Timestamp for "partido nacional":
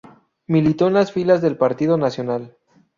1.57-2.57